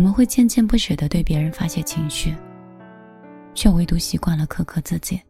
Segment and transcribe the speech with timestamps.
[0.00, 2.34] 我们会渐渐不舍得对别人发泄情绪，
[3.52, 5.20] 却唯独习惯了苛刻自己。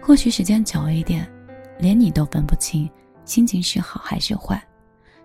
[0.00, 1.30] 或许时间久一点，
[1.78, 2.88] 连你都分不清
[3.26, 4.58] 心情是好还是坏，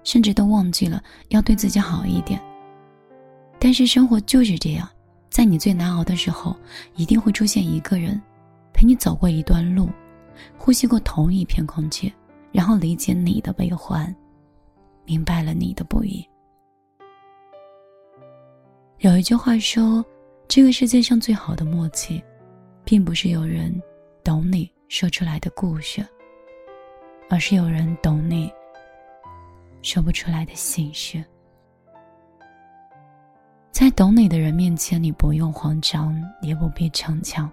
[0.03, 2.38] 甚至都忘记了要对自己好一点。
[3.57, 4.85] 但是生活就是这样，
[5.29, 6.54] 在你最难熬的时候，
[6.97, 8.21] 一定会出现一个人，
[8.73, 9.88] 陪你走过一段路，
[10.57, 12.13] 呼吸过同一片空气，
[12.51, 14.13] 然后理解你的悲欢，
[15.05, 16.21] 明白了你的不易。
[19.03, 20.03] 有一句话说，
[20.48, 22.23] 这个世界上最好的默契，
[22.85, 23.70] 并不是有人
[24.23, 26.02] 懂你说出来的故事，
[27.29, 28.49] 而是有人懂你
[29.81, 31.21] 说不出来的心事。
[33.73, 37.51] 在懂你的人面前，你不用慌张，也不必逞强，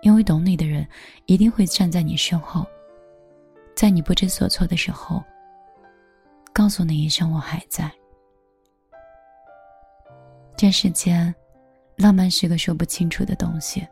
[0.00, 0.88] 因为懂你的人
[1.26, 2.64] 一定会站在你身后，
[3.76, 5.22] 在你不知所措的时候，
[6.50, 7.92] 告诉你一声“我还在”。
[10.62, 11.34] 这世间，
[11.96, 13.84] 浪漫是个说不清楚的东西。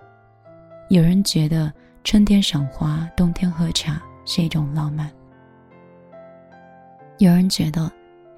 [0.88, 1.72] 有人觉得
[2.04, 5.08] 春天赏花、冬天喝茶是一种浪漫；
[7.18, 7.90] 有人觉得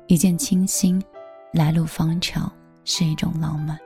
[0.06, 0.98] 一见倾心、
[1.52, 2.50] 来路方长。
[2.84, 3.78] 是一种浪漫。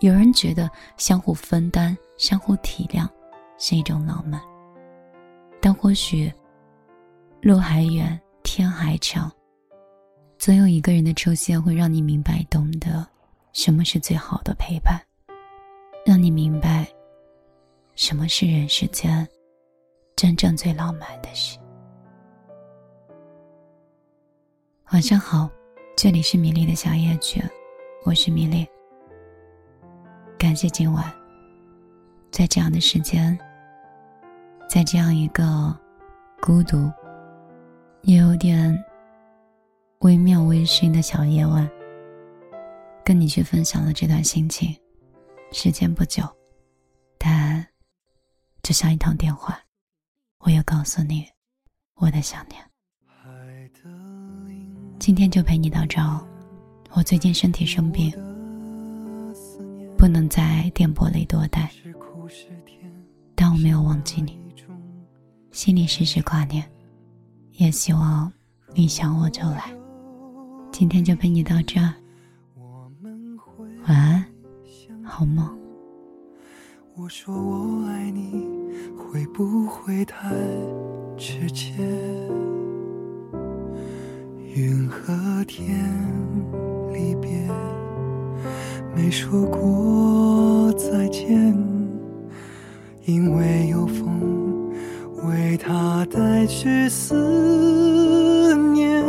[0.00, 3.08] 有人觉得相互分担、相互体谅
[3.56, 4.38] 是一种浪漫，
[5.62, 6.30] 但或许
[7.40, 9.32] 路还远，天还长，
[10.38, 13.04] 总有一个人的出现会让你明白、懂得
[13.52, 15.00] 什么是最好的陪伴，
[16.06, 16.86] 让你明白
[17.96, 19.26] 什么是人世间
[20.14, 21.58] 真正最浪漫的事。
[24.92, 25.50] 晚上好，
[25.96, 27.42] 这里是米粒的小夜曲。
[28.04, 28.66] 我是米粒，
[30.38, 31.04] 感谢今晚，
[32.30, 33.38] 在这样的时间，
[34.68, 35.76] 在这样一个
[36.40, 36.90] 孤独
[38.02, 38.72] 也有点
[39.98, 41.68] 微妙微醺的小夜晚，
[43.10, 44.72] 跟你去分享了这段心情。
[45.50, 46.22] 时间不久，
[47.18, 47.66] 但
[48.62, 49.58] 就像一通电话，
[50.38, 51.26] 我又告诉你
[51.96, 52.64] 我的想念。
[55.00, 56.00] 今天就陪你到这。
[56.92, 58.12] 我最近身体生病，
[59.98, 61.68] 不能在电波里多待，
[63.34, 64.38] 但我没有忘记你，
[65.50, 66.64] 心里时时挂念，
[67.54, 68.32] 也希望
[68.72, 69.64] 你想我就来。
[70.70, 71.92] 今天就陪你到这儿，
[73.90, 74.24] 晚安，
[75.02, 75.44] 好梦。
[76.94, 78.46] 我说我爱你，
[78.96, 80.32] 会不会太
[81.16, 81.72] 直接？
[84.54, 85.76] 云和天。
[86.92, 87.48] 离别，
[88.94, 91.52] 没说过再见，
[93.06, 94.70] 因为有风
[95.24, 99.04] 为他带去思念，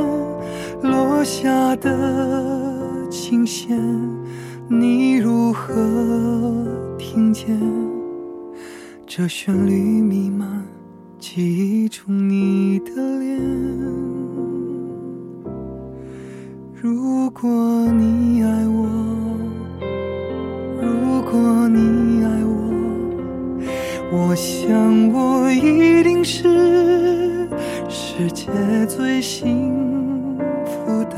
[0.81, 3.77] 落下的琴弦，
[4.73, 5.75] 你如何
[6.97, 7.59] 听见？
[9.05, 10.63] 这旋律弥漫
[11.19, 13.37] 记忆中你的脸。
[16.81, 17.49] 如果
[17.91, 18.87] 你爱我，
[20.81, 23.69] 如果你爱我，
[24.09, 27.49] 我想我一定是
[27.89, 28.49] 世界
[28.87, 31.17] 最幸福的。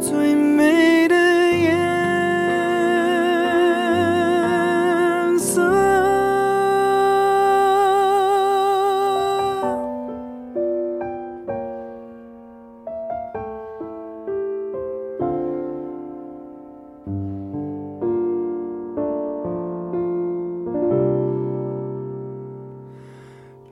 [0.00, 1.14] 最美的
[1.52, 1.68] 颜
[5.38, 5.62] 色。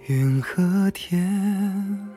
[0.08, 2.16] 云和天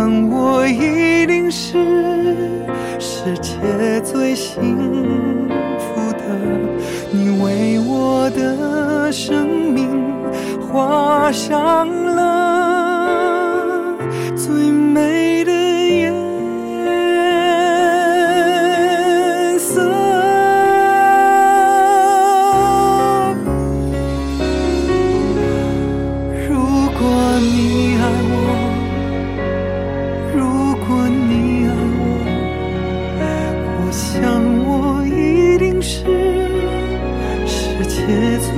[0.00, 1.76] 想我一定是
[2.98, 4.78] 世界最幸
[5.78, 6.24] 福的。
[7.10, 9.90] 你为我的生命
[10.58, 12.69] 画上了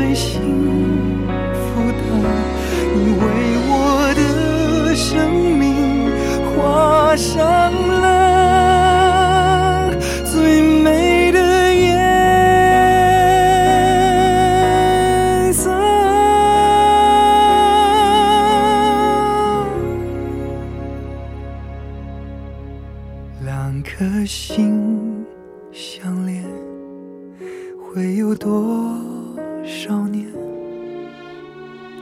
[0.03, 0.41] 最幸
[1.53, 2.03] 福的。
[2.93, 3.25] 你为
[3.69, 3.73] 我
[4.17, 4.21] 的
[4.97, 5.63] 生命
[6.51, 8.03] 画上了
[10.25, 11.39] 最美的
[11.73, 11.93] 颜
[15.53, 15.71] 色。
[23.45, 25.25] 两颗心
[25.71, 26.43] 相连，
[27.81, 28.99] 会有多
[29.64, 30.26] 少年？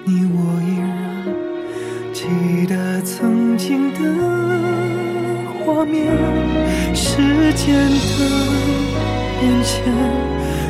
[0.05, 0.89] 你我依然
[2.13, 2.25] 记
[2.67, 3.99] 得曾经的
[5.65, 6.07] 画面，
[6.95, 8.19] 时间的
[9.39, 9.93] 变迁，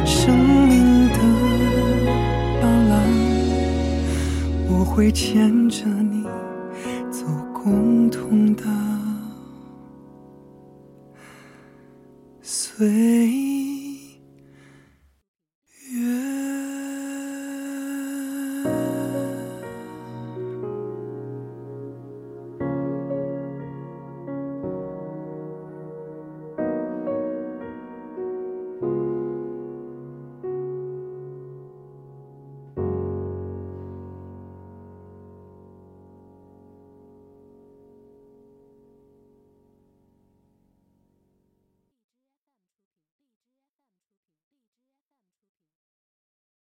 [0.04, 1.19] 生命的
[2.60, 2.93] 斑斓，
[4.69, 6.25] 我会牵着你
[7.10, 8.64] 走共同的
[12.43, 12.86] 岁